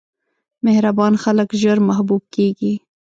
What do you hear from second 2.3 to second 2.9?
کېږي.